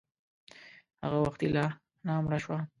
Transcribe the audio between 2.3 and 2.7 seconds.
شوه.